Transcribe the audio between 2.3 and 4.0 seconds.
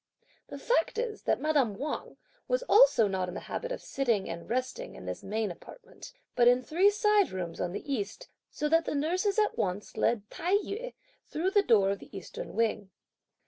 was also not in the habit of